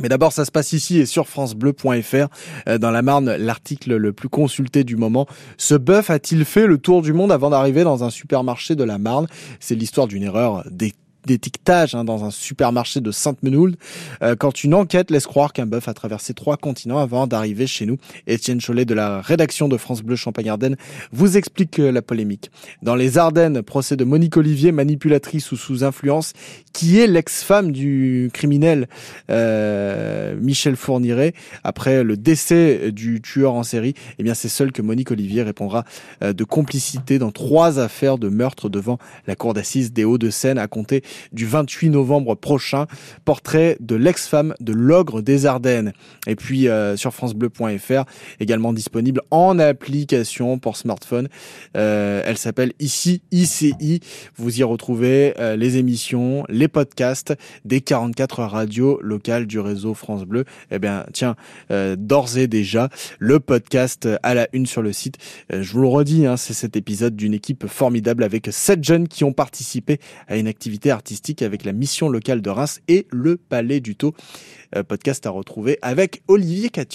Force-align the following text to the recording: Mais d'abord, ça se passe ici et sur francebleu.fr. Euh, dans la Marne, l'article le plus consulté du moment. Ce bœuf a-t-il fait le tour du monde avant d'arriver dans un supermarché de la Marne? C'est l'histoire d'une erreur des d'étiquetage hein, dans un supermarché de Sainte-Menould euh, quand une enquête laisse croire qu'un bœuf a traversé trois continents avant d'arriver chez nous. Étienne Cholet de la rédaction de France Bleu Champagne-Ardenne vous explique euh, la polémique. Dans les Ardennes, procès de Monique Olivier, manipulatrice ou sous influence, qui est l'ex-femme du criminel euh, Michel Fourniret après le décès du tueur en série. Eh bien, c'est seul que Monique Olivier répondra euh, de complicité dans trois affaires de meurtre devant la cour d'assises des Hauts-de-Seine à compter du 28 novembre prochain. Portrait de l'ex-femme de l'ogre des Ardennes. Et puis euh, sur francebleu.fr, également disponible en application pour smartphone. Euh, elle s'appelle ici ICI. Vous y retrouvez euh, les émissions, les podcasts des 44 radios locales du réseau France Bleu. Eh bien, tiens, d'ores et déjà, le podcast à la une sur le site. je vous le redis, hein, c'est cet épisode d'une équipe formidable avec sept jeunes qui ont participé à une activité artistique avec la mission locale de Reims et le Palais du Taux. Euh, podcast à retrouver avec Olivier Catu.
Mais 0.00 0.08
d'abord, 0.08 0.32
ça 0.32 0.44
se 0.44 0.50
passe 0.50 0.72
ici 0.72 0.98
et 0.98 1.06
sur 1.06 1.28
francebleu.fr. 1.28 2.28
Euh, 2.68 2.78
dans 2.78 2.90
la 2.90 3.02
Marne, 3.02 3.34
l'article 3.36 3.96
le 3.96 4.12
plus 4.12 4.28
consulté 4.28 4.84
du 4.84 4.96
moment. 4.96 5.26
Ce 5.56 5.74
bœuf 5.74 6.10
a-t-il 6.10 6.44
fait 6.44 6.66
le 6.66 6.78
tour 6.78 7.02
du 7.02 7.12
monde 7.12 7.32
avant 7.32 7.50
d'arriver 7.50 7.84
dans 7.84 8.04
un 8.04 8.10
supermarché 8.10 8.74
de 8.74 8.84
la 8.84 8.98
Marne? 8.98 9.26
C'est 9.60 9.74
l'histoire 9.74 10.06
d'une 10.06 10.22
erreur 10.22 10.64
des 10.70 10.92
d'étiquetage 11.26 11.94
hein, 11.94 12.04
dans 12.04 12.24
un 12.24 12.30
supermarché 12.30 13.00
de 13.00 13.10
Sainte-Menould 13.10 13.76
euh, 14.22 14.36
quand 14.36 14.64
une 14.64 14.74
enquête 14.74 15.10
laisse 15.10 15.26
croire 15.26 15.52
qu'un 15.52 15.66
bœuf 15.66 15.88
a 15.88 15.94
traversé 15.94 16.34
trois 16.34 16.56
continents 16.56 16.98
avant 16.98 17.26
d'arriver 17.26 17.66
chez 17.66 17.86
nous. 17.86 17.98
Étienne 18.26 18.60
Cholet 18.60 18.84
de 18.84 18.94
la 18.94 19.20
rédaction 19.20 19.68
de 19.68 19.76
France 19.76 20.02
Bleu 20.02 20.16
Champagne-Ardenne 20.16 20.76
vous 21.12 21.36
explique 21.36 21.78
euh, 21.78 21.90
la 21.90 22.02
polémique. 22.02 22.50
Dans 22.82 22.94
les 22.94 23.18
Ardennes, 23.18 23.62
procès 23.62 23.96
de 23.96 24.04
Monique 24.04 24.36
Olivier, 24.36 24.72
manipulatrice 24.72 25.52
ou 25.52 25.56
sous 25.56 25.84
influence, 25.84 26.32
qui 26.72 27.00
est 27.00 27.06
l'ex-femme 27.06 27.72
du 27.72 28.30
criminel 28.32 28.88
euh, 29.30 30.36
Michel 30.40 30.76
Fourniret 30.76 31.32
après 31.64 32.04
le 32.04 32.16
décès 32.16 32.92
du 32.92 33.20
tueur 33.20 33.54
en 33.54 33.62
série. 33.62 33.94
Eh 34.18 34.22
bien, 34.22 34.34
c'est 34.34 34.48
seul 34.48 34.72
que 34.72 34.82
Monique 34.82 35.10
Olivier 35.10 35.42
répondra 35.42 35.84
euh, 36.22 36.32
de 36.32 36.44
complicité 36.44 37.18
dans 37.18 37.32
trois 37.32 37.78
affaires 37.78 38.18
de 38.18 38.28
meurtre 38.28 38.68
devant 38.68 38.98
la 39.26 39.36
cour 39.36 39.54
d'assises 39.54 39.92
des 39.92 40.04
Hauts-de-Seine 40.04 40.58
à 40.58 40.68
compter 40.68 41.02
du 41.32 41.46
28 41.46 41.90
novembre 41.90 42.34
prochain. 42.34 42.86
Portrait 43.24 43.76
de 43.80 43.96
l'ex-femme 43.96 44.54
de 44.60 44.72
l'ogre 44.72 45.22
des 45.22 45.46
Ardennes. 45.46 45.92
Et 46.26 46.36
puis 46.36 46.68
euh, 46.68 46.96
sur 46.96 47.12
francebleu.fr, 47.12 48.04
également 48.40 48.72
disponible 48.72 49.22
en 49.30 49.58
application 49.58 50.58
pour 50.58 50.76
smartphone. 50.76 51.28
Euh, 51.76 52.22
elle 52.24 52.38
s'appelle 52.38 52.72
ici 52.78 53.22
ICI. 53.32 54.00
Vous 54.36 54.60
y 54.60 54.62
retrouvez 54.62 55.34
euh, 55.38 55.56
les 55.56 55.76
émissions, 55.76 56.44
les 56.48 56.68
podcasts 56.68 57.34
des 57.64 57.80
44 57.80 58.44
radios 58.44 58.98
locales 59.02 59.46
du 59.46 59.58
réseau 59.58 59.94
France 59.94 60.24
Bleu. 60.24 60.44
Eh 60.70 60.78
bien, 60.78 61.06
tiens, 61.12 61.36
d'ores 61.70 62.38
et 62.38 62.46
déjà, 62.46 62.88
le 63.18 63.40
podcast 63.40 64.08
à 64.22 64.34
la 64.34 64.48
une 64.52 64.66
sur 64.66 64.82
le 64.82 64.92
site. 64.92 65.16
je 65.50 65.72
vous 65.72 65.82
le 65.82 65.88
redis, 65.88 66.26
hein, 66.26 66.36
c'est 66.36 66.54
cet 66.54 66.76
épisode 66.76 67.16
d'une 67.16 67.34
équipe 67.34 67.66
formidable 67.66 68.22
avec 68.22 68.48
sept 68.50 68.82
jeunes 68.82 69.08
qui 69.08 69.24
ont 69.24 69.32
participé 69.32 69.98
à 70.28 70.36
une 70.36 70.48
activité 70.48 70.90
artistique 70.90 71.05
avec 71.42 71.64
la 71.64 71.72
mission 71.72 72.08
locale 72.08 72.42
de 72.42 72.50
Reims 72.50 72.80
et 72.88 73.06
le 73.10 73.36
Palais 73.36 73.80
du 73.80 73.96
Taux. 73.96 74.14
Euh, 74.74 74.82
podcast 74.82 75.24
à 75.26 75.30
retrouver 75.30 75.78
avec 75.82 76.22
Olivier 76.28 76.70
Catu. 76.70 76.94